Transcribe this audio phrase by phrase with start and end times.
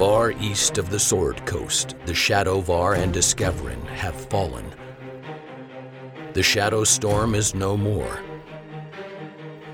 [0.00, 4.64] Far east of the Sword Coast, the Shadovar and Discoverin have fallen.
[6.32, 8.18] The Shadow Storm is no more.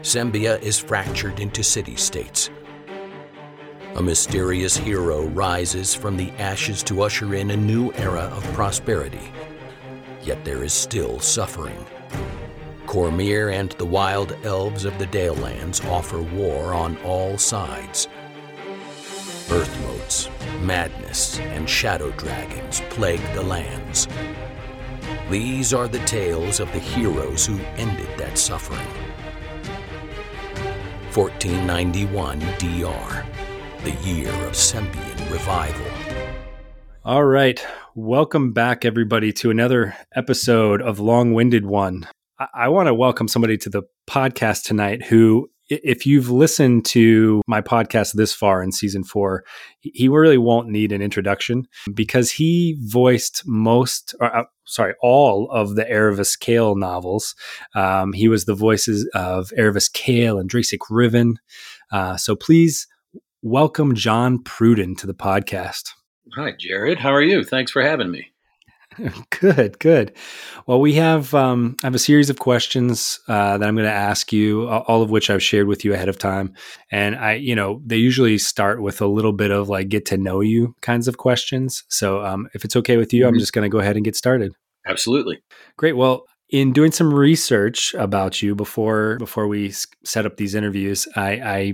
[0.02, 2.50] Sembia is fractured into city states.
[3.94, 9.30] A mysterious hero rises from the ashes to usher in a new era of prosperity.
[10.24, 11.86] Yet there is still suffering.
[12.86, 18.08] Cormyr and the wild elves of the Dalelands offer war on all sides.
[19.48, 20.28] Earth motes,
[20.60, 24.08] madness, and shadow dragons plague the lands.
[25.30, 28.88] These are the tales of the heroes who ended that suffering.
[31.14, 33.24] 1491 DR,
[33.84, 35.86] the year of Sembian revival.
[37.04, 37.64] All right.
[37.94, 42.08] Welcome back, everybody, to another episode of Long Winded One.
[42.36, 47.42] I, I want to welcome somebody to the podcast tonight who if you've listened to
[47.46, 49.44] my podcast this far in season four,
[49.80, 55.74] he really won't need an introduction because he voiced most, or, uh, sorry, all of
[55.74, 57.34] the Erevis Cale novels.
[57.74, 61.38] Um, he was the voices of Erevis Cale and Drasek Riven.
[61.92, 62.86] Uh, so please
[63.42, 65.90] welcome John Pruden to the podcast.
[66.34, 66.98] Hi, Jared.
[66.98, 67.44] How are you?
[67.44, 68.32] Thanks for having me.
[69.40, 70.16] Good, good.
[70.66, 73.92] Well, we have um, I have a series of questions uh, that I'm going to
[73.92, 76.54] ask you, all of which I've shared with you ahead of time,
[76.90, 80.16] and I, you know, they usually start with a little bit of like get to
[80.16, 81.84] know you kinds of questions.
[81.88, 83.34] So, um, if it's okay with you, mm-hmm.
[83.34, 84.52] I'm just going to go ahead and get started.
[84.86, 85.42] Absolutely.
[85.76, 85.96] Great.
[85.96, 89.72] Well, in doing some research about you before before we
[90.04, 91.72] set up these interviews, I I,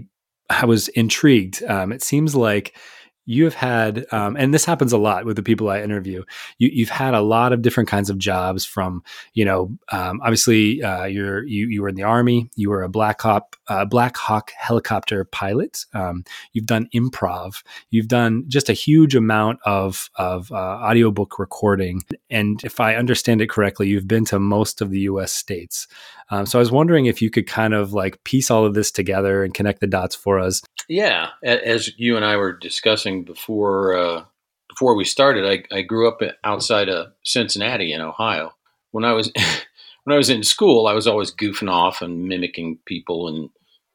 [0.51, 1.63] I was intrigued.
[1.65, 2.77] Um, it seems like
[3.25, 6.25] you have had, um, and this happens a lot with the people I interview.
[6.59, 8.65] You, have had a lot of different kinds of jobs.
[8.65, 9.03] From
[9.35, 12.51] you know, um, obviously, uh, you're you you were in the army.
[12.57, 15.85] You were a Black Hawk uh, Black Hawk helicopter pilot.
[15.95, 17.63] Um, you've done improv.
[17.91, 22.03] You've done just a huge amount of of uh, audiobook recording.
[22.31, 25.33] And if I understand it correctly, you've been to most of the U.S.
[25.33, 25.87] states.
[26.31, 28.91] Um, so I was wondering if you could kind of like piece all of this
[28.91, 30.63] together and connect the dots for us.
[30.89, 34.25] Yeah, as you and I were discussing before uh,
[34.69, 38.55] before we started, I, I grew up outside of Cincinnati in Ohio.
[38.93, 39.31] When I was
[40.05, 43.51] when I was in school, I was always goofing off and mimicking people and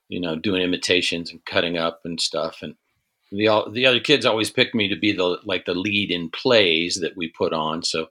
[0.08, 2.60] you know doing imitations and cutting up and stuff.
[2.62, 2.76] And
[3.32, 7.00] the the other kids always picked me to be the like the lead in plays
[7.02, 7.84] that we put on.
[7.84, 8.08] So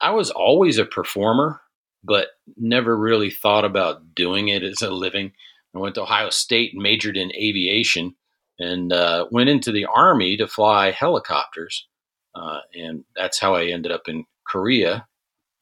[0.00, 1.60] I was always a performer
[2.02, 5.32] but never really thought about doing it as a living.
[5.74, 8.14] I went to Ohio State and majored in aviation
[8.60, 11.88] and uh, went into the Army to fly helicopters.
[12.34, 15.06] Uh, and that's how I ended up in Korea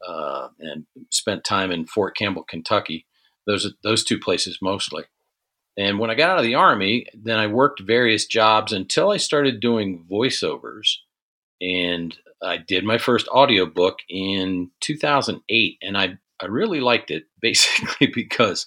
[0.06, 3.06] uh, and spent time in Fort Campbell, Kentucky.
[3.46, 5.04] Those, those two places mostly.
[5.78, 9.16] And when I got out of the Army, then I worked various jobs until I
[9.16, 10.96] started doing voiceovers.
[11.60, 15.78] And I did my first audiobook in 2008.
[15.80, 18.64] And I I really liked it basically because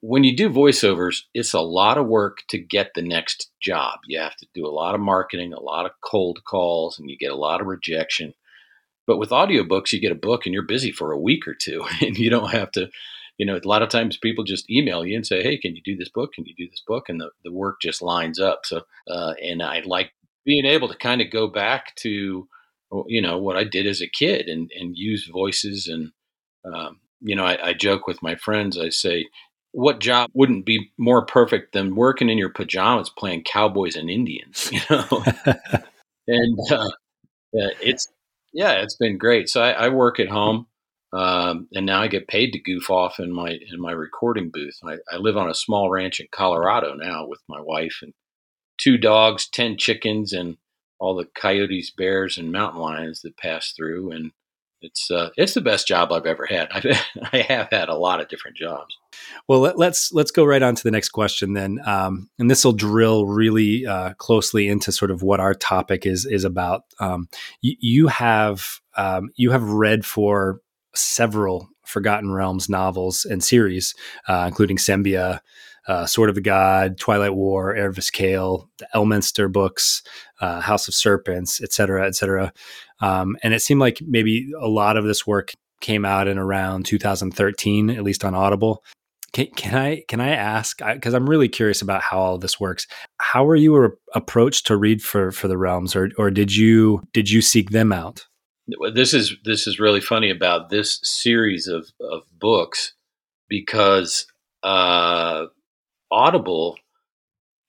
[0.00, 4.00] when you do voiceovers, it's a lot of work to get the next job.
[4.06, 7.16] You have to do a lot of marketing, a lot of cold calls, and you
[7.16, 8.34] get a lot of rejection.
[9.06, 11.86] But with audiobooks, you get a book and you're busy for a week or two,
[12.00, 12.90] and you don't have to,
[13.38, 15.82] you know, a lot of times people just email you and say, Hey, can you
[15.84, 16.32] do this book?
[16.32, 17.08] Can you do this book?
[17.08, 18.60] And the, the work just lines up.
[18.64, 20.12] So, uh, and I like
[20.44, 22.48] being able to kind of go back to,
[23.06, 26.12] you know, what I did as a kid and, and use voices and,
[26.64, 28.78] um, you know, I, I joke with my friends.
[28.78, 29.26] I say,
[29.72, 34.70] what job wouldn't be more perfect than working in your pajamas playing cowboys and Indians?
[34.72, 35.24] You know,
[36.26, 36.88] and uh,
[37.82, 38.06] it's
[38.52, 39.48] yeah, it's been great.
[39.48, 40.66] So I, I work at home,
[41.12, 44.78] um, and now I get paid to goof off in my in my recording booth.
[44.84, 48.12] I, I live on a small ranch in Colorado now with my wife and
[48.78, 50.56] two dogs, ten chickens, and
[50.98, 54.12] all the coyotes, bears, and mountain lions that pass through.
[54.12, 54.32] And
[54.80, 56.68] it's uh, it's the best job I've ever had.
[56.72, 56.86] I've,
[57.32, 58.96] I have had a lot of different jobs.
[59.48, 62.50] Well, let, us let's, let's go right on to the next question then, um, and
[62.50, 66.82] this will drill really uh, closely into sort of what our topic is is about.
[67.00, 67.28] Um,
[67.60, 70.60] you, you have um, you have read for
[70.94, 73.94] several Forgotten Realms novels and series,
[74.28, 75.40] uh, including Sembia,
[75.88, 80.02] uh, Sword of the God, Twilight War, Erevis Cale, the Elminster books,
[80.40, 82.52] uh, House of Serpents, etc., etc.
[83.00, 86.84] Um, and it seemed like maybe a lot of this work came out in around
[86.84, 88.84] 2013, at least on Audible.
[89.32, 92.86] Can, can I can I ask because I'm really curious about how all this works?
[93.18, 97.30] How were you approached to read for for the realms, or or did you did
[97.30, 98.26] you seek them out?
[98.92, 102.94] This is this is really funny about this series of of books
[103.48, 104.26] because
[104.62, 105.46] uh,
[106.10, 106.76] Audible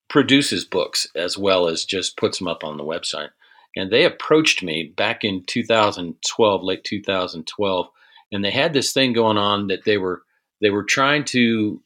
[0.09, 3.29] produces books as well as just puts them up on the website.
[3.75, 7.87] And they approached me back in 2012, late 2012,
[8.31, 10.23] and they had this thing going on that they were
[10.61, 11.81] they were trying to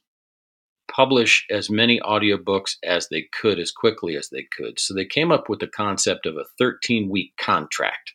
[0.91, 4.79] publish as many audiobooks as they could as quickly as they could.
[4.79, 8.13] So they came up with the concept of a 13 week contract.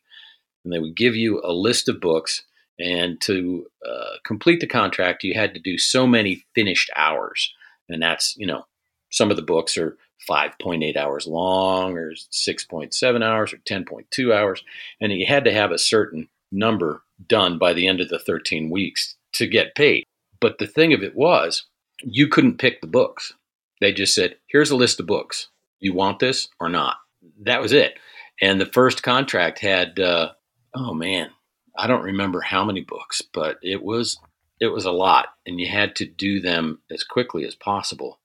[0.65, 2.43] And they would give you a list of books.
[2.79, 7.53] And to uh, complete the contract, you had to do so many finished hours.
[7.89, 8.65] And that's, you know,
[9.11, 9.97] some of the books are
[10.29, 14.63] 5.8 hours long or 6.7 hours or 10.2 hours.
[15.01, 18.71] And you had to have a certain number done by the end of the 13
[18.71, 20.05] weeks to get paid.
[20.41, 21.67] But the thing of it was,
[22.03, 23.35] you couldn't pick the books.
[23.81, 25.49] They just said, here's a list of books.
[25.81, 26.97] You want this or not?
[27.43, 27.95] That was it.
[28.41, 30.31] And the first contract had, uh,
[30.75, 31.31] oh man,
[31.77, 34.19] I don't remember how many books, but it was
[34.61, 38.19] it was a lot, and you had to do them as quickly as possible,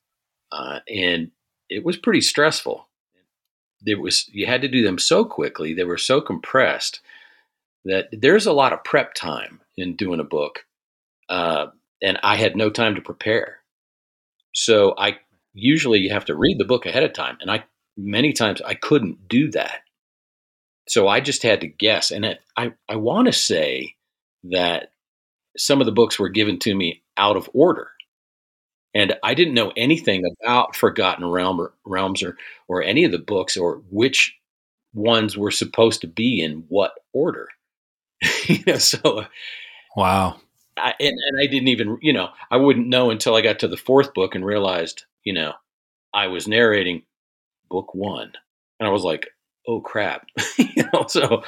[0.52, 1.32] uh, and
[1.70, 2.88] it was pretty stressful.
[3.86, 7.02] It was you had to do them so quickly; they were so compressed
[7.86, 10.66] that there's a lot of prep time in doing a book,
[11.30, 11.68] uh,
[12.02, 13.60] and I had no time to prepare.
[14.54, 15.20] So I
[15.54, 17.66] usually you have to read the book ahead of time, and I
[17.98, 19.82] many times I couldn't do that.
[20.88, 23.96] So I just had to guess, and it, I I want to say
[24.46, 24.93] that
[25.58, 27.90] some of the books were given to me out of order,
[28.94, 33.20] and I didn't know anything about Forgotten Realm or, Realms or or any of the
[33.20, 34.36] books or which
[34.94, 37.48] ones were supposed to be in what order.
[38.48, 39.26] you know, so uh,
[39.96, 40.40] wow.
[40.78, 43.68] I, and, and I didn't even, you know, I wouldn't know until I got to
[43.68, 45.54] the fourth book and realized, you know,
[46.14, 47.04] I was narrating
[47.70, 48.32] book one,
[48.80, 49.28] and I was like,
[49.68, 50.28] oh crap,
[50.58, 51.06] you know.
[51.08, 51.44] So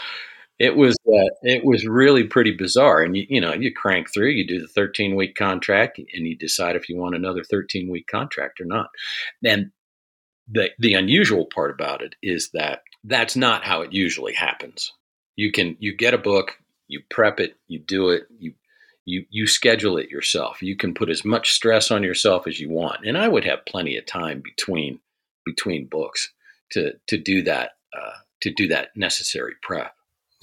[0.60, 3.02] it was uh, it was really pretty bizarre.
[3.02, 6.36] And you you know you crank through, you do the thirteen week contract, and you
[6.36, 8.90] decide if you want another thirteen week contract or not.
[9.44, 9.72] And
[10.48, 14.92] the the unusual part about it is that that's not how it usually happens.
[15.36, 16.57] You can you get a book,
[16.88, 18.54] you prep it, you do it, you
[19.06, 20.62] you you schedule it yourself.
[20.62, 23.66] You can put as much stress on yourself as you want, and I would have
[23.66, 25.00] plenty of time between
[25.46, 26.31] between books
[26.72, 29.94] to to do that uh, to do that necessary prep.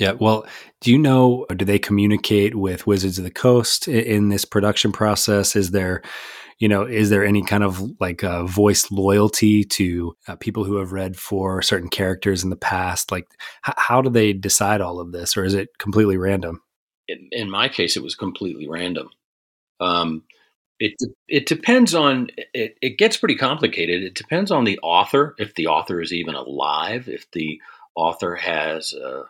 [0.02, 0.12] Yeah.
[0.12, 0.46] Well,
[0.80, 1.46] do you know?
[1.56, 5.56] Do they communicate with Wizards of the Coast in this production process?
[5.56, 6.02] Is there,
[6.58, 10.76] you know, is there any kind of like uh, voice loyalty to uh, people who
[10.76, 13.10] have read for certain characters in the past?
[13.10, 13.26] Like,
[13.66, 16.60] h- how do they decide all of this, or is it completely random?
[17.08, 19.10] in, in my case, it was completely random.
[19.80, 20.24] Um,
[20.78, 20.94] it
[21.28, 24.02] it depends on it, it gets pretty complicated.
[24.02, 27.60] It depends on the author, if the author is even alive, if the
[27.94, 29.24] author has a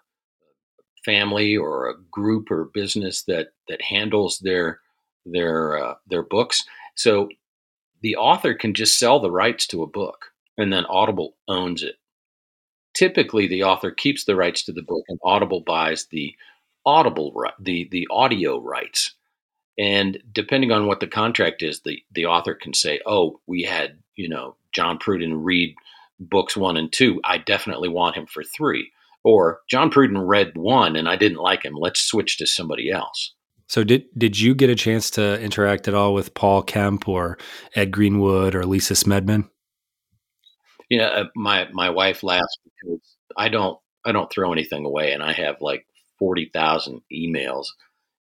[1.04, 4.80] family or a group or business that that handles their
[5.24, 6.64] their uh, their books.
[6.94, 7.28] So
[8.02, 10.26] the author can just sell the rights to a book,
[10.58, 11.96] and then Audible owns it.
[12.94, 16.34] Typically, the author keeps the rights to the book, and Audible buys the
[16.84, 19.14] audible the the audio rights
[19.78, 23.96] and depending on what the contract is the the author can say oh we had
[24.16, 25.74] you know john pruden read
[26.18, 28.90] books one and two i definitely want him for three
[29.24, 33.34] or john pruden read one and i didn't like him let's switch to somebody else
[33.66, 37.38] so did did you get a chance to interact at all with paul kemp or
[37.74, 39.48] ed greenwood or lisa smedman
[40.88, 43.00] you know uh, my my wife laughs because
[43.36, 45.86] i don't i don't throw anything away and i have like
[46.22, 47.66] 40,000 emails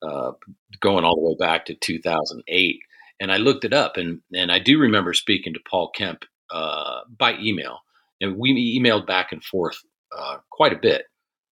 [0.02, 0.32] uh,
[0.80, 2.80] going all the way back to 2008.
[3.20, 7.02] And I looked it up, and, and I do remember speaking to Paul Kemp uh,
[7.16, 7.78] by email.
[8.20, 9.78] And we emailed back and forth
[10.16, 11.06] uh, quite a bit,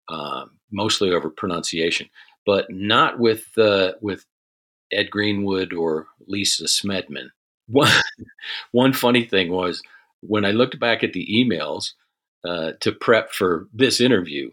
[0.09, 2.09] um, mostly over pronunciation,
[2.45, 4.25] but not with, uh, with
[4.91, 7.29] Ed Greenwood or Lisa Smedman.
[7.67, 7.91] One,
[8.71, 9.81] one funny thing was
[10.19, 11.93] when I looked back at the emails
[12.43, 14.51] uh, to prep for this interview,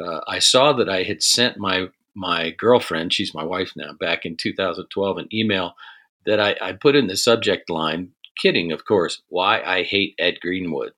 [0.00, 4.24] uh, I saw that I had sent my my girlfriend, she's my wife now, back
[4.24, 5.74] in 2012, an email
[6.26, 10.38] that I, I put in the subject line, kidding, of course, why I hate Ed
[10.40, 10.92] Greenwood.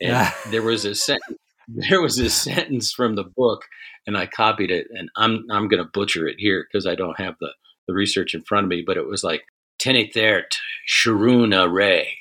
[0.00, 0.32] And yeah.
[0.50, 3.62] there was a sentence, there was a sentence from the book,
[4.06, 7.20] and I copied it, and I'm I'm going to butcher it here because I don't
[7.20, 7.52] have the
[7.86, 9.42] the research in front of me, but it was like
[9.80, 10.56] Tenethert
[10.88, 12.18] Sharuna Ray.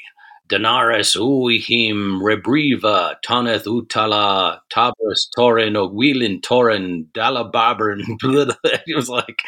[0.47, 8.01] Danaris uihim rebriva toneth utala tabras torin ogwilin torin dalababern.
[8.63, 9.43] it was like,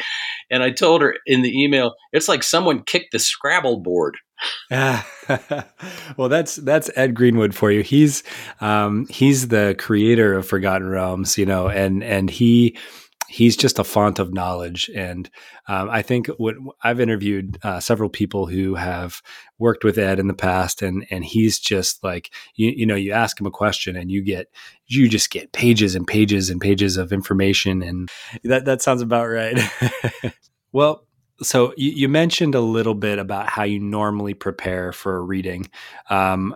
[0.50, 4.16] and I told her in the email, it's like someone kicked the Scrabble board.
[4.70, 7.82] well, that's that's Ed Greenwood for you.
[7.82, 8.22] He's
[8.60, 12.76] um, he's the creator of Forgotten Realms, you know, and and he
[13.30, 14.90] he's just a font of knowledge.
[14.92, 15.30] And
[15.68, 19.22] um, I think what I've interviewed uh, several people who have
[19.58, 23.12] worked with Ed in the past, and and he's just like you, you know, you
[23.12, 24.48] ask him a question and you get
[24.86, 28.10] you just get pages and pages and pages of information, and
[28.42, 29.58] that that sounds about right.
[30.72, 31.06] well.
[31.42, 35.70] So you, you, mentioned a little bit about how you normally prepare for a reading.
[36.10, 36.54] Um,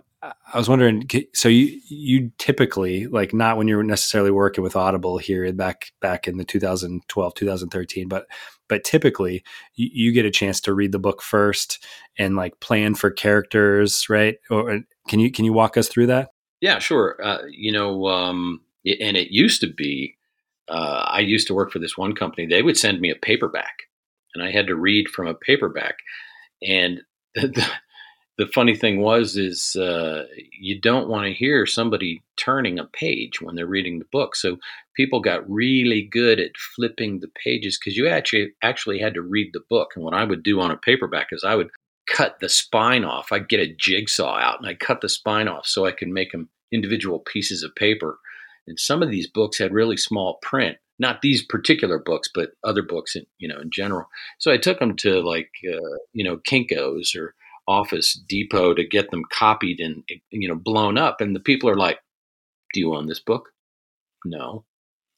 [0.53, 5.17] I was wondering, so you you typically like not when you're necessarily working with Audible
[5.17, 8.27] here back back in the 2012 2013, but
[8.67, 9.43] but typically
[9.75, 11.85] you, you, get a chance to read the book first
[12.17, 14.37] and like plan for characters, right?
[14.49, 16.29] Or can you can you walk us through that?
[16.61, 17.19] Yeah, sure.
[17.23, 20.15] Uh, you know, um, and it used to be.
[20.67, 22.47] Uh, I used to work for this one company.
[22.47, 23.83] They would send me a paperback,
[24.33, 25.97] and I had to read from a paperback.
[26.63, 27.01] And
[27.35, 27.67] the, the
[28.47, 30.25] funny thing was is uh,
[30.59, 34.35] you don't want to hear somebody turning a page when they're reading the book.
[34.35, 34.57] So
[34.95, 39.51] people got really good at flipping the pages because you actually actually had to read
[39.53, 39.91] the book.
[39.95, 41.69] And what i would do on a paperback is i would
[42.07, 43.31] cut the spine off.
[43.31, 46.31] I'd get a jigsaw out and i'd cut the spine off so i could make
[46.31, 48.19] them individual pieces of paper.
[48.67, 52.81] And some of these books had really small print not these particular books but other
[52.81, 54.07] books in you know in general.
[54.39, 57.33] So i took them to like uh, you know kinkos or
[57.67, 61.77] Office Depot to get them copied and you know blown up, and the people are
[61.77, 61.99] like,
[62.73, 63.51] "Do you own this book?"
[64.25, 64.65] No.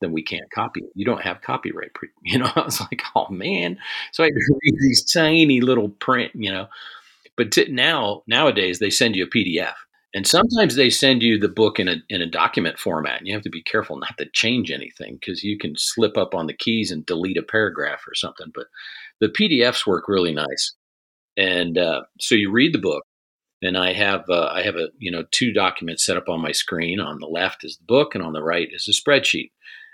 [0.02, 0.92] Then we can't copy it.
[0.96, 1.92] You don't have copyright.
[2.24, 3.80] You know, I was like, "Oh man!"
[4.14, 4.28] So I
[4.64, 6.34] read these tiny little print.
[6.36, 6.68] You know,
[7.38, 9.76] but t- now nowadays they send you a PDF,
[10.14, 13.34] and sometimes they send you the book in a in a document format, and you
[13.34, 16.54] have to be careful not to change anything because you can slip up on the
[16.54, 18.48] keys and delete a paragraph or something.
[18.54, 18.68] But
[19.22, 20.74] the PDFs work really nice.
[21.38, 23.04] And uh, so you read the book,
[23.62, 26.52] and I have uh, I have a you know two documents set up on my
[26.52, 27.00] screen.
[27.00, 29.52] On the left is the book, and on the right is a spreadsheet.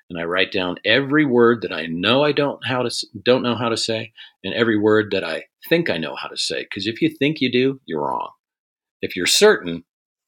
[0.10, 3.56] And I write down every word that I know I don't how to don't know
[3.56, 6.64] how to say, and every word that I think I know how to say.
[6.64, 8.32] Because if you think you do, you're wrong.
[9.02, 9.84] If you're certain,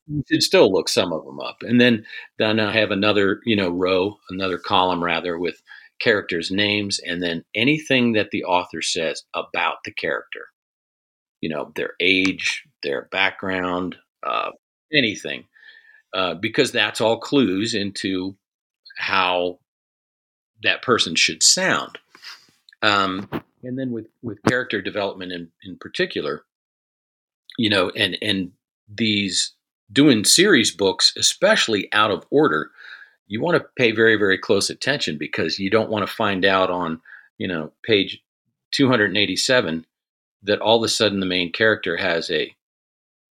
[0.08, 1.58] you should still look some of them up.
[1.62, 2.06] And then
[2.40, 5.62] then I have another you know row, another column rather with
[6.02, 10.48] characters' names, and then anything that the author says about the character
[11.46, 14.50] you know, their age, their background, uh,
[14.92, 15.44] anything,
[16.12, 18.36] uh, because that's all clues into
[18.98, 19.60] how
[20.64, 22.00] that person should sound.
[22.82, 23.30] Um,
[23.62, 26.42] and then with, with character development in, in particular,
[27.60, 28.52] you know, and, and
[28.90, 29.54] these
[29.92, 32.72] doing series books, especially out of order,
[33.28, 36.72] you want to pay very, very close attention because you don't want to find out
[36.72, 37.00] on,
[37.38, 38.20] you know, page
[38.72, 39.86] 287
[40.46, 42.54] that all of a sudden the main character has a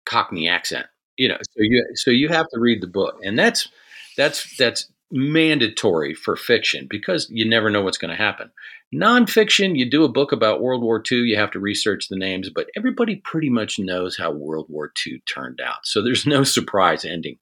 [0.05, 0.87] Cockney accent.
[1.17, 3.69] You know, so you so you have to read the book, and that's
[4.17, 8.49] that's that's mandatory for fiction because you never know what's going to happen.
[8.93, 12.49] Nonfiction, you do a book about World War II, you have to research the names,
[12.49, 15.85] but everybody pretty much knows how World War II turned out.
[15.85, 17.37] So there's no surprise ending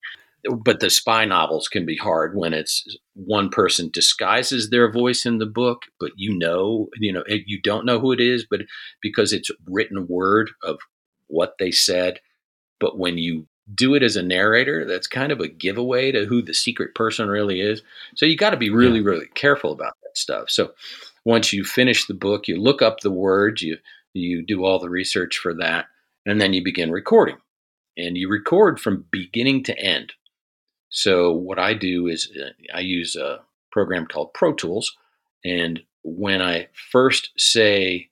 [0.64, 5.38] but the spy novels can be hard when it's one person disguises their voice in
[5.38, 8.62] the book but you know you know you don't know who it is but
[9.02, 10.80] because it's written word of
[11.32, 12.20] what they said.
[12.80, 16.42] But when you do it as a narrator that's kind of a giveaway to who
[16.42, 17.82] the secret person really is.
[18.16, 19.06] So you got to be really yeah.
[19.06, 20.50] really careful about that stuff.
[20.50, 20.72] So
[21.24, 23.78] once you finish the book you look up the words you
[24.14, 25.86] you do all the research for that
[26.26, 27.38] and then you begin recording.
[27.98, 30.14] And you record from beginning to end
[30.92, 33.40] so what I do is uh, I use a
[33.72, 34.96] program called Pro Tools,
[35.44, 38.10] and when I first say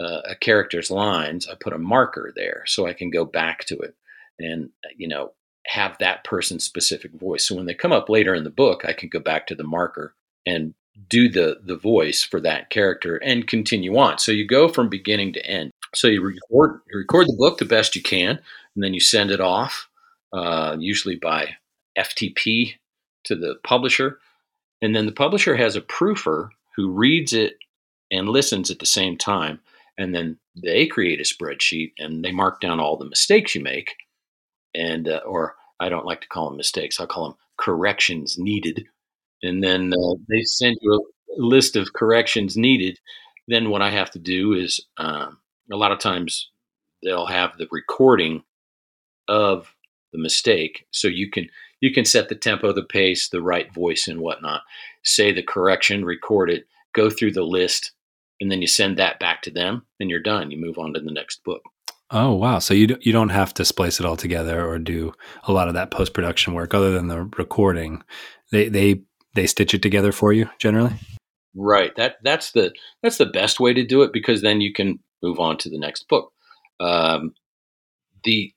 [0.00, 3.78] uh, a character's lines, I put a marker there so I can go back to
[3.78, 3.94] it
[4.38, 5.32] and uh, you know
[5.66, 7.46] have that person's specific voice.
[7.46, 9.62] So when they come up later in the book, I can go back to the
[9.62, 10.14] marker
[10.46, 10.74] and
[11.08, 14.18] do the the voice for that character and continue on.
[14.18, 15.70] So you go from beginning to end.
[15.94, 18.40] So you record you record the book the best you can,
[18.74, 19.88] and then you send it off,
[20.32, 21.56] uh, usually by
[21.98, 22.74] FTP
[23.24, 24.18] to the publisher.
[24.80, 27.54] And then the publisher has a proofer who reads it
[28.10, 29.60] and listens at the same time.
[29.98, 33.94] And then they create a spreadsheet and they mark down all the mistakes you make.
[34.74, 38.86] And, uh, or I don't like to call them mistakes, I call them corrections needed.
[39.42, 42.98] And then uh, they send you a list of corrections needed.
[43.48, 45.38] Then what I have to do is um,
[45.70, 46.50] a lot of times
[47.02, 48.44] they'll have the recording
[49.28, 49.74] of
[50.12, 51.48] the mistake so you can
[51.82, 54.62] you can set the tempo, the pace, the right voice, and whatnot.
[55.02, 57.92] Say the correction, record it, go through the list,
[58.40, 60.50] and then you send that back to them, and you're done.
[60.50, 61.62] You move on to the next book.
[62.10, 62.60] Oh wow!
[62.60, 65.12] So you you don't have to splice it all together or do
[65.42, 68.02] a lot of that post production work, other than the recording.
[68.52, 69.02] They they
[69.34, 70.94] they stitch it together for you generally.
[71.54, 71.94] Right.
[71.96, 72.72] That that's the
[73.02, 75.78] that's the best way to do it because then you can move on to the
[75.78, 76.32] next book.
[76.78, 77.34] Um,
[78.24, 78.52] the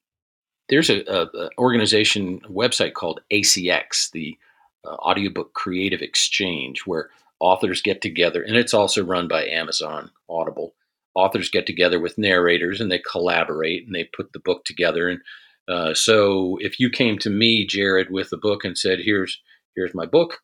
[0.70, 4.38] there's a, a, a, organization website called ACX, the
[4.86, 10.74] uh, Audiobook Creative Exchange, where authors get together, and it's also run by Amazon Audible.
[11.14, 15.08] Authors get together with narrators and they collaborate and they put the book together.
[15.08, 15.22] And
[15.68, 19.42] uh, so, if you came to me, Jared, with a book and said, "Here's
[19.76, 20.42] here's my book,"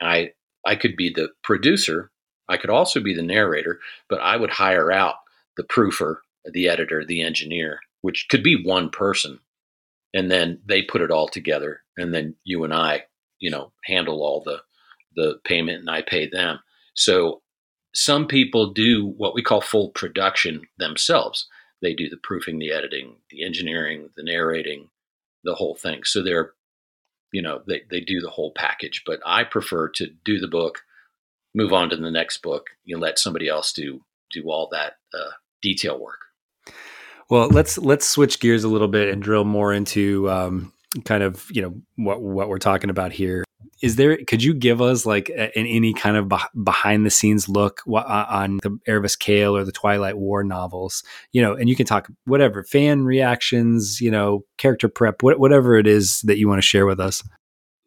[0.00, 0.32] I
[0.64, 2.10] I could be the producer.
[2.48, 5.16] I could also be the narrator, but I would hire out
[5.56, 9.40] the proofer, the editor, the engineer, which could be one person.
[10.14, 11.82] And then they put it all together.
[11.98, 13.02] And then you and I,
[13.40, 14.62] you know, handle all the,
[15.14, 16.60] the payment and I pay them.
[16.94, 17.42] So
[17.92, 21.46] some people do what we call full production themselves.
[21.82, 24.88] They do the proofing, the editing, the engineering, the narrating,
[25.42, 26.04] the whole thing.
[26.04, 26.52] So they're
[27.34, 30.82] you know they, they do the whole package but i prefer to do the book
[31.54, 34.00] move on to the next book you let somebody else do
[34.32, 36.20] do all that uh, detail work
[37.30, 40.72] well let's let's switch gears a little bit and drill more into um,
[41.04, 43.44] kind of you know what what we're talking about here.
[43.82, 47.48] Is there could you give us like a, an any kind of behind the scenes
[47.48, 51.02] look on the Erevis Cale or the Twilight War novels?
[51.32, 55.86] You know and you can talk whatever fan reactions you know character prep whatever it
[55.86, 57.22] is that you want to share with us.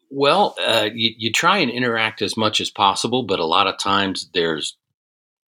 [0.09, 3.77] Well uh, you, you try and interact as much as possible but a lot of
[3.77, 4.77] times there's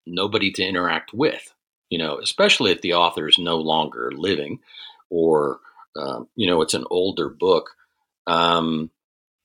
[0.06, 1.54] nobody to interact with
[1.90, 4.60] you know especially if the author is no longer living
[5.10, 5.60] or
[5.96, 7.72] um, you know it's an older book
[8.28, 8.92] um,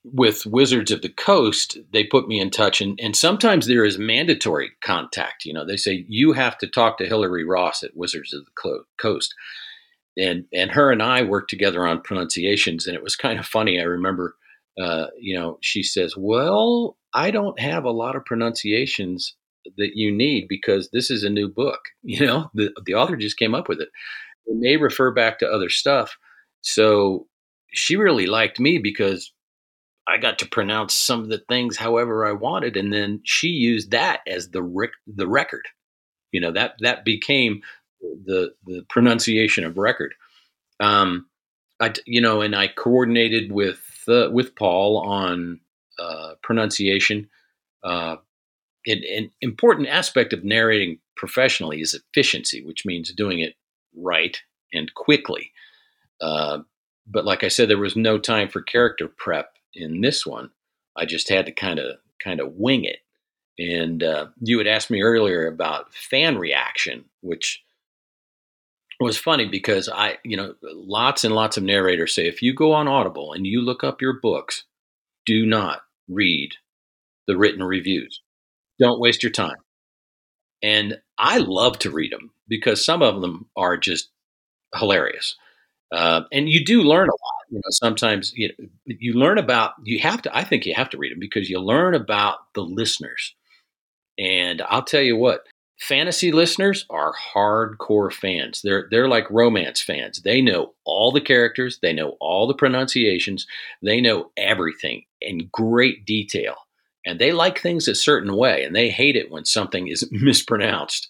[0.04, 3.98] with Wizards of the Coast, they put me in touch, and, and sometimes there is
[3.98, 5.46] mandatory contact.
[5.46, 8.84] You know, they say you have to talk to Hillary Ross at Wizards of the
[9.00, 9.34] Coast,
[10.16, 13.80] and and her and I worked together on pronunciations, and it was kind of funny.
[13.80, 14.36] I remember,
[14.78, 19.34] uh, you know, she says, "Well, I don't have a lot of pronunciations
[19.76, 21.80] that you need because this is a new book.
[22.02, 23.88] You know, the the author just came up with it.
[24.46, 26.16] It may refer back to other stuff,
[26.62, 27.26] so."
[27.76, 29.32] She really liked me because
[30.06, 33.90] I got to pronounce some of the things however I wanted, and then she used
[33.92, 35.66] that as the rec- the record.
[36.32, 37.62] You know that that became
[38.00, 40.14] the the pronunciation of record.
[40.80, 41.26] Um,
[41.80, 45.60] I you know, and I coordinated with uh, with Paul on
[45.98, 47.28] uh, pronunciation.
[47.82, 48.16] Uh,
[48.86, 53.54] an, an important aspect of narrating professionally is efficiency, which means doing it
[53.96, 54.40] right
[54.72, 55.52] and quickly.
[56.20, 56.58] Uh,
[57.06, 60.50] but like I said, there was no time for character prep in this one,
[60.96, 62.98] I just had to kind of kind of wing it.
[63.58, 67.62] And uh, you had asked me earlier about fan reaction, which
[69.00, 72.72] was funny because I, you know, lots and lots of narrators say if you go
[72.72, 74.64] on Audible and you look up your books,
[75.26, 76.52] do not read
[77.26, 78.20] the written reviews.
[78.78, 79.56] Don't waste your time.
[80.62, 84.10] And I love to read them because some of them are just
[84.76, 85.36] hilarious.
[85.92, 87.44] Uh, and you do learn a lot.
[87.50, 89.74] You know, sometimes you know, you learn about.
[89.84, 90.36] You have to.
[90.36, 93.34] I think you have to read them because you learn about the listeners.
[94.18, 95.46] And I'll tell you what,
[95.80, 98.62] fantasy listeners are hardcore fans.
[98.62, 100.22] They're they're like romance fans.
[100.22, 101.78] They know all the characters.
[101.82, 103.46] They know all the pronunciations.
[103.82, 106.56] They know everything in great detail.
[107.06, 111.08] And they like things a certain way, and they hate it when something is mispronounced.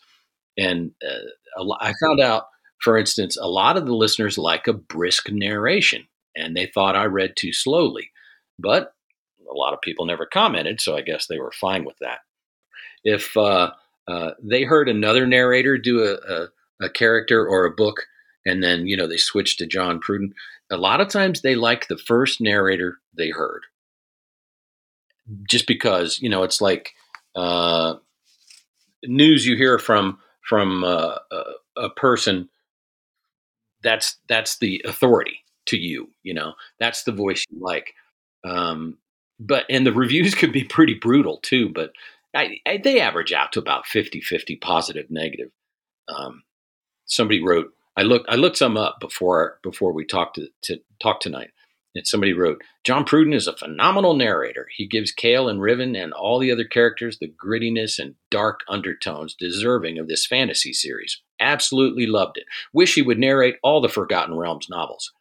[0.58, 2.44] And uh, I found out
[2.84, 7.04] for instance, a lot of the listeners like a brisk narration, and they thought I
[7.04, 8.10] read too slowly.
[8.58, 8.92] But
[9.50, 12.18] a lot of people never commented, so I guess they were fine with that.
[13.02, 13.72] If uh,
[14.06, 16.48] uh, they heard another narrator do a, a,
[16.86, 18.02] a, character or a book,
[18.44, 20.32] and then you know they switched to John Pruden,
[20.70, 23.62] a lot of times they like the first narrator they heard,
[25.48, 26.94] just because you know it's like
[27.34, 27.94] uh,
[29.04, 31.16] news you hear from from uh,
[31.76, 32.48] a person
[33.82, 36.54] that's that's the authority to you you know?
[36.78, 37.94] That's the voice you like.
[38.44, 38.98] Um,
[39.40, 41.92] but and the reviews could be pretty brutal too but
[42.36, 45.50] I, I, they average out to about 50 50 positive negative.
[46.08, 46.42] Um,
[47.06, 51.20] somebody wrote i looked i looked some up before before we talked to, to talk
[51.20, 51.50] tonight
[51.94, 56.12] and somebody wrote john pruden is a phenomenal narrator he gives Cale and riven and
[56.12, 62.06] all the other characters the grittiness and dark undertones deserving of this fantasy series Absolutely
[62.06, 62.44] loved it.
[62.72, 65.12] Wish he would narrate all the Forgotten Realms novels.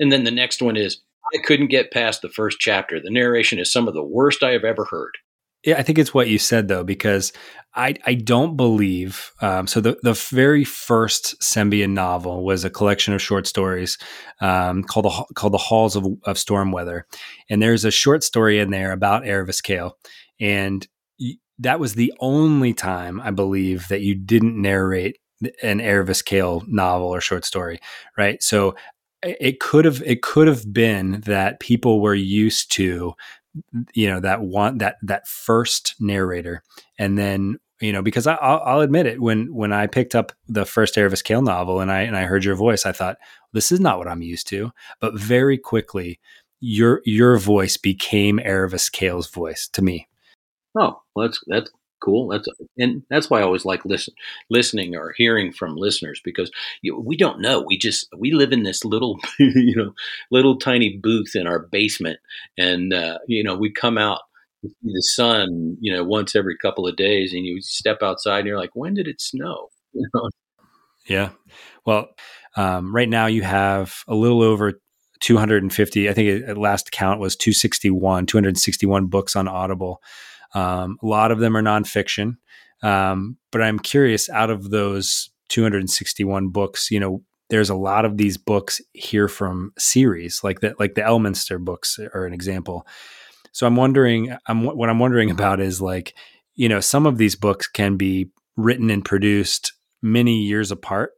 [0.00, 1.00] And then the next one is
[1.34, 3.00] I couldn't get past the first chapter.
[3.00, 5.18] The narration is some of the worst I have ever heard.
[5.66, 7.32] I think it's what you said though, because
[7.74, 9.32] I I don't believe.
[9.40, 13.98] Um, so the the very first Sembian novel was a collection of short stories
[14.40, 17.02] um, called the called the Halls of, of Stormweather,
[17.50, 19.96] and there's a short story in there about Erevis Cale,
[20.40, 20.86] and
[21.58, 25.18] that was the only time I believe that you didn't narrate
[25.62, 27.80] an Erevis Cale novel or short story,
[28.16, 28.42] right?
[28.42, 28.74] So
[29.22, 33.14] it could have it could have been that people were used to
[33.94, 36.62] you know that one that that first narrator.
[36.98, 40.32] And then you know because I, will I'll admit it when when I picked up
[40.48, 43.18] the first Erevis Cale novel and I and I heard your voice I thought
[43.52, 44.72] this is not what I'm used to.
[45.00, 46.20] But very quickly
[46.60, 50.08] your your voice became Erevis Cale's voice to me.
[50.78, 51.70] Oh well, that's that's
[52.02, 52.28] cool.
[52.28, 54.14] That's and that's why I always like listen,
[54.50, 56.50] listening or hearing from listeners because
[56.82, 57.60] you, we don't know.
[57.60, 59.92] We just we live in this little you know
[60.30, 62.18] little tiny booth in our basement,
[62.58, 64.20] and uh, you know we come out
[64.62, 68.48] see the sun you know once every couple of days, and you step outside and
[68.48, 69.68] you're like, when did it snow?
[69.98, 70.28] You know?
[71.06, 71.30] Yeah.
[71.86, 72.08] Well,
[72.54, 74.74] um, right now you have a little over
[75.20, 76.08] 250.
[76.08, 80.02] I think at last count was 261, 261 books on Audible.
[80.56, 82.36] Um, a lot of them are nonfiction,
[82.82, 84.30] um, but I'm curious.
[84.30, 89.72] Out of those 261 books, you know, there's a lot of these books here from
[89.78, 92.86] series, like that, like the Elminster books are an example.
[93.52, 96.14] So I'm wondering, I'm what I'm wondering about is like,
[96.54, 101.12] you know, some of these books can be written and produced many years apart.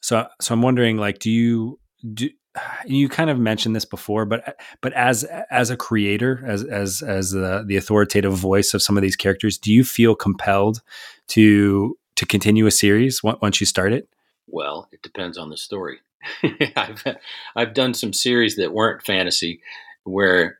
[0.00, 1.78] So, so I'm wondering, like, do you
[2.14, 2.30] do
[2.86, 7.30] you kind of mentioned this before, but but as as a creator, as as as
[7.30, 10.82] the the authoritative voice of some of these characters, do you feel compelled
[11.28, 14.08] to to continue a series once you start it?
[14.46, 16.00] Well, it depends on the story.
[16.76, 17.04] I've
[17.56, 19.62] I've done some series that weren't fantasy,
[20.04, 20.58] where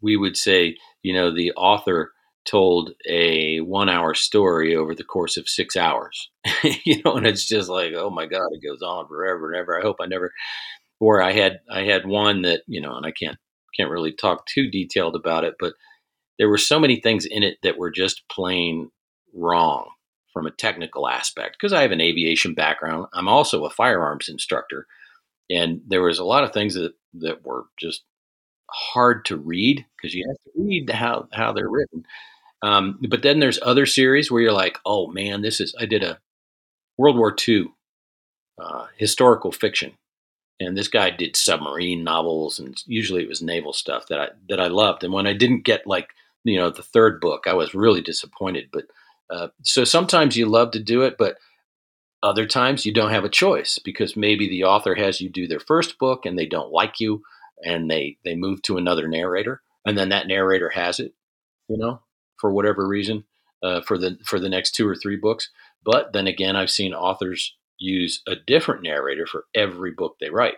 [0.00, 2.12] we would say, you know, the author
[2.44, 6.28] told a one hour story over the course of six hours
[6.84, 9.78] you know and it's just like oh my god it goes on forever and ever
[9.78, 10.32] i hope i never
[11.02, 13.36] or I had I had one that you know, and I can't
[13.76, 15.72] can't really talk too detailed about it, but
[16.38, 18.88] there were so many things in it that were just plain
[19.34, 19.90] wrong
[20.32, 23.06] from a technical aspect because I have an aviation background.
[23.14, 24.86] I'm also a firearms instructor,
[25.50, 28.04] and there was a lot of things that that were just
[28.70, 32.04] hard to read because you have to read how how they're written.
[32.62, 35.74] Um, but then there's other series where you're like, oh man, this is.
[35.80, 36.20] I did a
[36.96, 37.66] World War II
[38.60, 39.94] uh, historical fiction
[40.62, 44.60] and this guy did submarine novels and usually it was naval stuff that I that
[44.60, 45.04] I loved.
[45.04, 46.10] And when I didn't get like
[46.44, 48.68] you know the third book I was really disappointed.
[48.72, 48.86] But
[49.30, 51.36] uh, so sometimes you love to do it but
[52.22, 55.60] other times you don't have a choice because maybe the author has you do their
[55.60, 57.22] first book and they don't like you
[57.64, 61.14] and they they move to another narrator and then that narrator has it
[61.68, 62.00] you know
[62.38, 63.24] for whatever reason
[63.62, 65.50] uh, for the for the next two or three books.
[65.84, 70.54] But then again I've seen authors use a different narrator for every book they write.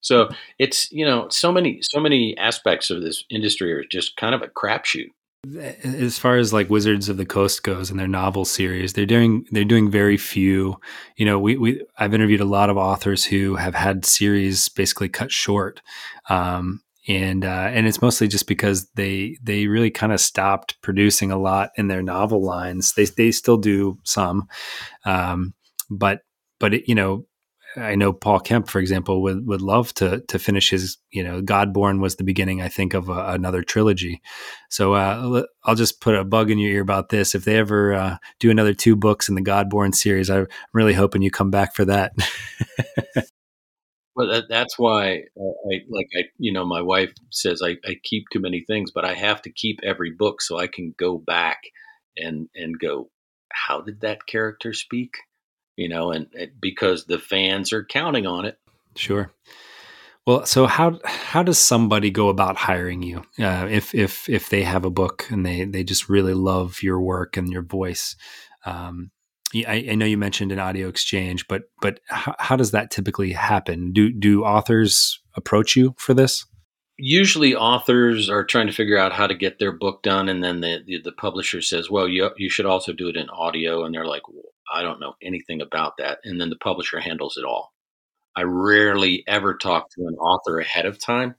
[0.00, 4.34] So it's you know so many so many aspects of this industry are just kind
[4.34, 5.08] of a crapshoot.
[5.84, 9.46] As far as like Wizards of the Coast goes and their novel series, they're doing
[9.50, 10.80] they're doing very few.
[11.16, 15.08] You know, we, we I've interviewed a lot of authors who have had series basically
[15.08, 15.80] cut short,
[16.28, 21.30] um, and uh, and it's mostly just because they they really kind of stopped producing
[21.30, 22.92] a lot in their novel lines.
[22.92, 24.48] They they still do some,
[25.04, 25.54] um,
[25.90, 26.22] but
[26.60, 27.26] but it, you know
[27.76, 30.98] I know Paul Kemp, for example, would would love to to finish his.
[31.10, 34.22] You know, Godborn was the beginning, I think, of a, another trilogy.
[34.70, 37.34] So uh, I'll just put a bug in your ear about this.
[37.34, 41.22] If they ever uh, do another two books in the Godborn series, I'm really hoping
[41.22, 42.12] you come back for that.
[44.16, 46.24] well, that, that's why I like I.
[46.38, 49.52] You know, my wife says I, I keep too many things, but I have to
[49.52, 51.58] keep every book so I can go back
[52.16, 53.10] and and go.
[53.50, 55.12] How did that character speak?
[55.78, 56.26] You know, and
[56.60, 58.58] because the fans are counting on it.
[58.96, 59.30] Sure.
[60.26, 64.62] Well, so how how does somebody go about hiring you uh, if if if they
[64.62, 68.16] have a book and they they just really love your work and your voice?
[68.66, 69.10] Um,
[69.54, 73.32] I, I, know you mentioned an audio exchange, but but how, how does that typically
[73.32, 73.92] happen?
[73.92, 76.44] Do do authors approach you for this?
[76.98, 80.60] Usually, authors are trying to figure out how to get their book done, and then
[80.60, 83.94] the the, the publisher says, "Well, you you should also do it in audio," and
[83.94, 84.22] they're like,
[84.72, 86.18] I don't know anything about that.
[86.24, 87.72] And then the publisher handles it all.
[88.36, 91.34] I rarely ever talk to an author ahead of time.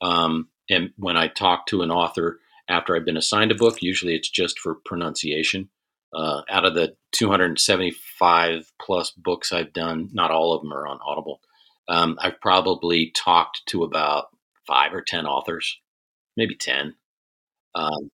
[0.00, 4.14] Um, and when I talk to an author after I've been assigned a book, usually
[4.14, 5.68] it's just for pronunciation.
[6.14, 10.98] Uh, out of the 275 plus books I've done, not all of them are on
[11.06, 11.40] Audible.
[11.88, 14.26] Um, I've probably talked to about
[14.66, 15.78] five or 10 authors,
[16.36, 16.94] maybe 10.
[17.74, 18.10] Um,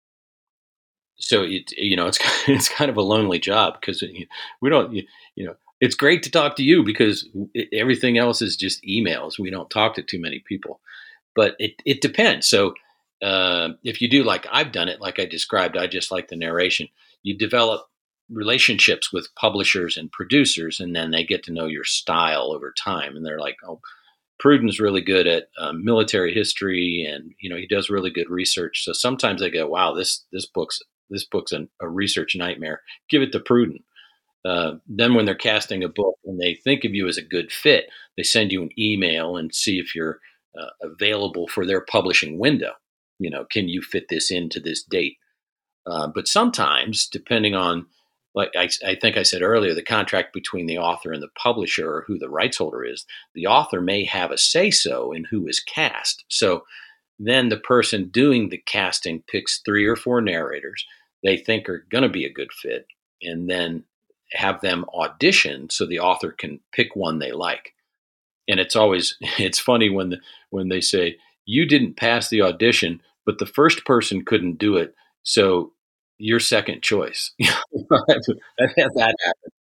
[1.18, 4.04] so it you know it's it's kind of a lonely job because
[4.62, 5.04] we don't you,
[5.38, 7.28] know it's great to talk to you because
[7.74, 10.80] everything else is just emails we don't talk to too many people
[11.36, 12.74] but it, it depends so
[13.24, 16.36] uh, if you do like I've done it, like I described, I just like the
[16.36, 16.90] narration.
[17.24, 17.88] You develop
[18.30, 23.16] relationships with publishers and producers, and then they get to know your style over time,
[23.16, 23.80] and they're like, oh.
[24.40, 28.84] Pruden's really good at um, military history, and you know he does really good research.
[28.84, 30.82] So sometimes I go, "Wow, this this book's
[31.14, 32.82] this book's an, a research nightmare.
[33.10, 33.84] Give it to Pruden."
[34.46, 37.52] Uh, then when they're casting a book and they think of you as a good
[37.52, 37.86] fit,
[38.18, 40.20] they send you an email and see if you're
[40.60, 42.74] uh, available for their publishing window.
[43.20, 45.18] You know, can you fit this into this date?
[45.86, 47.86] Uh, but sometimes, depending on,
[48.36, 51.90] like I, I, think I said earlier, the contract between the author and the publisher
[51.90, 55.48] or who the rights holder is, the author may have a say so in who
[55.48, 56.26] is cast.
[56.30, 56.64] So
[57.20, 60.86] then the person doing the casting picks three or four narrators
[61.24, 62.88] they think are going to be a good fit.
[63.22, 63.86] And then
[64.34, 67.74] have them audition so the author can pick one they like.
[68.48, 70.18] And it's always it's funny when the,
[70.50, 74.96] when they say you didn't pass the audition, but the first person couldn't do it,
[75.24, 75.74] so
[76.18, 77.32] your second choice.
[77.40, 79.52] that happen.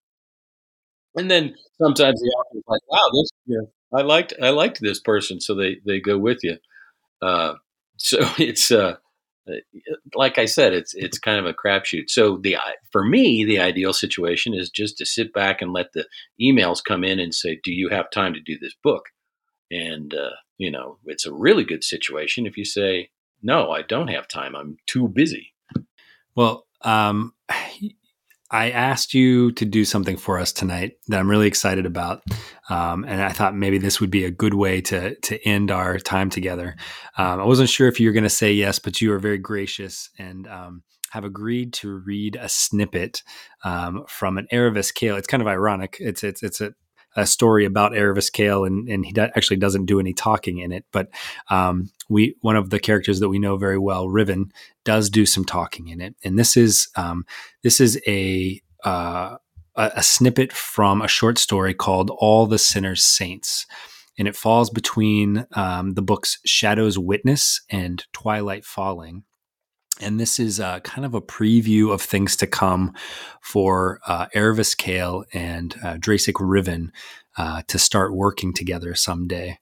[1.15, 3.29] And then sometimes the author's like, "Wow, this
[3.93, 6.57] I liked I liked this person," so they they go with you.
[7.21, 7.55] Uh,
[7.97, 8.97] so it's uh,
[10.15, 12.09] like I said, it's it's kind of a crapshoot.
[12.09, 12.57] So the
[12.91, 16.05] for me, the ideal situation is just to sit back and let the
[16.41, 19.09] emails come in and say, "Do you have time to do this book?"
[19.71, 23.09] And uh, you know, it's a really good situation if you say,
[23.41, 24.55] "No, I don't have time.
[24.55, 25.53] I'm too busy."
[26.35, 27.33] Well, um,
[28.53, 32.21] I asked you to do something for us tonight that I'm really excited about,
[32.69, 35.97] um, and I thought maybe this would be a good way to to end our
[35.97, 36.75] time together.
[37.17, 39.39] Um, I wasn't sure if you were going to say yes, but you are very
[39.39, 43.23] gracious and um, have agreed to read a snippet
[43.63, 45.15] um, from an Erevis Cale.
[45.15, 45.97] It's kind of ironic.
[45.99, 46.75] It's it's it's a
[47.15, 50.85] a story about Erevis Cale, and, and he actually doesn't do any talking in it.
[50.91, 51.09] But
[51.49, 54.51] um, we one of the characters that we know very well, Riven,
[54.83, 57.25] does do some talking in it, and this is um,
[57.61, 59.37] this is a uh,
[59.75, 63.65] a snippet from a short story called "All the Sinners Saints."
[64.19, 69.23] And it falls between um, the books Shadow's Witness and Twilight Falling
[70.03, 72.93] and this is uh, kind of a preview of things to come
[73.41, 76.91] for uh, Erevis Cale and uh, Drasek Riven
[77.37, 79.59] uh, to start working together someday.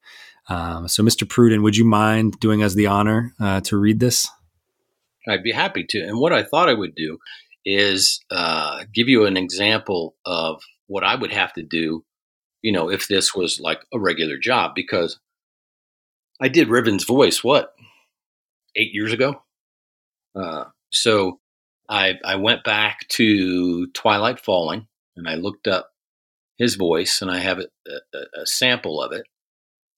[0.50, 1.26] Um, so, Mr.
[1.28, 4.28] Pruden, would you mind doing us the honor uh, to read this?
[5.28, 6.02] I'd be happy to.
[6.02, 7.20] And what I thought I would do
[7.64, 12.04] is uh, give you an example of what I would have to do,
[12.62, 15.20] you know, if this was like a regular job, because
[16.42, 17.74] I did Riven's voice, what,
[18.76, 19.44] eight years ago?
[20.36, 21.40] Uh, so
[21.90, 25.92] I, I went back to Twilight Falling and I looked up
[26.58, 27.68] his voice and I have a,
[28.14, 29.26] a, a sample of it.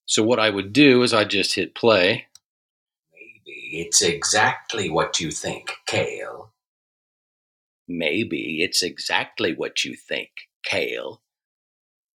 [0.06, 2.26] So what I would do is I just hit play.
[3.12, 6.52] Maybe it's exactly what you think, Cale.
[7.86, 10.30] Maybe it's exactly what you think,
[10.64, 11.20] Cale.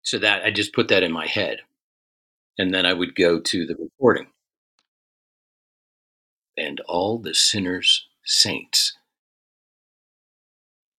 [0.01, 1.60] So that I just put that in my head.
[2.58, 4.27] And then I would go to the recording
[6.58, 8.93] and all the sinners saints.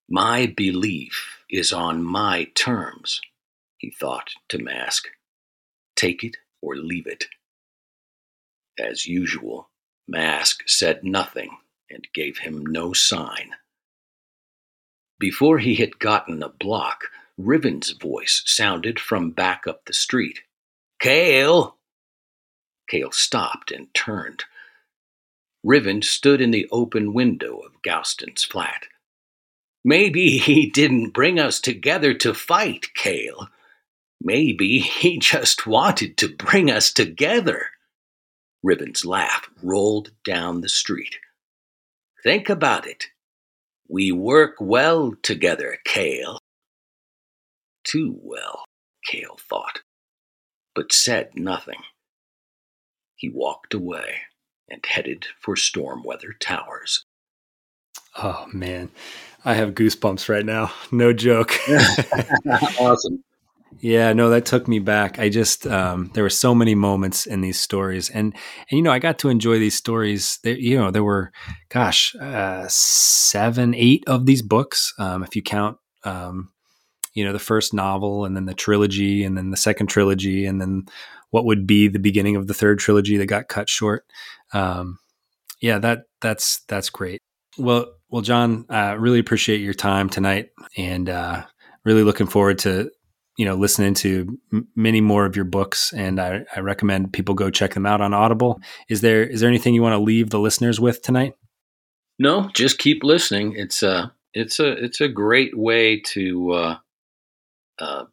[0.09, 3.21] My belief is on my terms,
[3.77, 5.09] he thought to Mask.
[5.97, 7.27] Take it or leave it.
[8.79, 9.69] As usual,
[10.07, 11.51] Mask said nothing
[11.91, 13.51] and gave him no sign.
[15.19, 17.05] Before he had gotten a block,
[17.37, 20.41] Riven's voice sounded from back up the street.
[21.01, 21.77] Cale!
[22.89, 24.45] Cale stopped and turned.
[25.65, 28.87] Riven stood in the open window of Gouston's flat.
[29.85, 33.49] Maybe he didn't bring us together to fight, Cale.
[34.21, 37.71] Maybe he just wanted to bring us together.
[38.63, 41.17] Riven's laugh rolled down the street.
[42.23, 43.07] Think about it.
[43.89, 46.39] We work well together, Cale.
[47.85, 48.65] Too well,
[49.05, 49.81] Cale thought,
[50.75, 51.83] but said nothing.
[53.17, 54.23] He walked away
[54.71, 57.05] and headed for Stormweather Towers.
[58.17, 58.91] Oh man,
[59.45, 60.73] I have goosebumps right now.
[60.91, 61.55] No joke.
[62.81, 63.23] awesome.
[63.81, 65.19] Yeah, no, that took me back.
[65.19, 68.35] I just um, there were so many moments in these stories, and
[68.71, 70.39] and you know I got to enjoy these stories.
[70.43, 71.31] There, you know, there were,
[71.69, 76.51] gosh, uh, seven, eight of these books, um, if you count, um,
[77.15, 80.61] you know, the first novel, and then the trilogy, and then the second trilogy, and
[80.61, 80.87] then
[81.31, 84.05] what would be the beginning of the third trilogy that got cut short.
[84.53, 84.99] Um,
[85.61, 87.21] yeah, that that's that's great.
[87.59, 91.45] Well, well, John, uh, really appreciate your time tonight, and uh,
[91.85, 92.91] really looking forward to
[93.37, 97.35] you know listening to m- many more of your books, and I, I recommend people
[97.35, 98.61] go check them out on Audible.
[98.89, 101.35] Is there is there anything you want to leave the listeners with tonight?
[102.19, 103.55] No, just keep listening.
[103.57, 106.77] It's a it's a it's a great way to uh,
[107.79, 108.05] uh,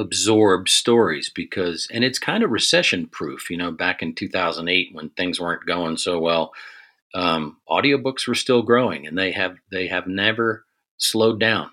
[0.00, 3.50] absorb stories because, and it's kind of recession proof.
[3.50, 6.52] You know, back in 2008 when things weren't going so well,
[7.14, 10.64] um, audiobooks were still growing, and they have they have never
[10.98, 11.70] slowed down.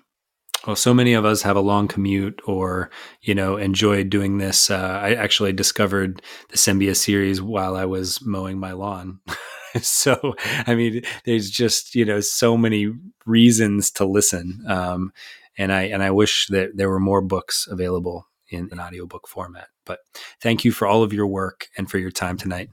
[0.66, 2.90] Well, so many of us have a long commute or,
[3.22, 4.70] you know, enjoyed doing this.
[4.70, 9.20] Uh, I actually discovered the Sembia series while I was mowing my lawn.
[9.80, 10.34] so,
[10.66, 12.92] I mean, there's just, you know, so many
[13.24, 14.64] reasons to listen.
[14.66, 15.12] Um,
[15.58, 19.68] and I, and I wish that there were more books available in an audiobook format.
[19.84, 19.98] But
[20.40, 22.70] thank you for all of your work and for your time tonight.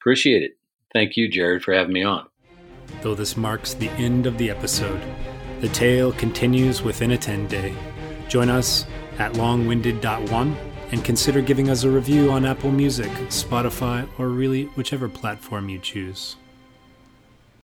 [0.00, 0.52] Appreciate it.
[0.92, 2.26] Thank you, Jared, for having me on.
[3.02, 5.00] Though this marks the end of the episode,
[5.60, 7.74] the tale continues within a tenday.
[8.28, 8.86] Join us
[9.18, 10.56] at longwinded.one
[10.90, 15.78] and consider giving us a review on Apple Music, Spotify, or really whichever platform you
[15.78, 16.36] choose.